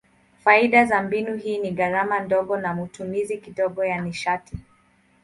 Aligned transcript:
Faida 0.43 0.85
za 0.85 1.03
mbinu 1.03 1.37
hii 1.37 1.57
ni 1.57 1.71
gharama 1.71 2.19
ndogo 2.19 2.57
na 2.57 2.73
matumizi 2.73 3.37
kidogo 3.37 3.85
ya 3.85 4.01
nishati. 4.01 4.57